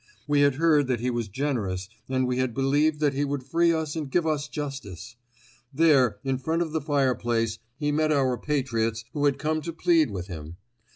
[0.27, 3.71] We had heard that he was generous and we had believed that he would free
[3.71, 5.15] us and give us justice.
[5.71, 10.09] There in front of the fireplace he met our patriots who had come to plead
[10.09, 10.57] with him.